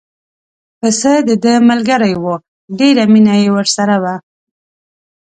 [0.79, 2.25] پسه دده ملګری و
[2.79, 4.15] ډېره مینه یې ورسره وه.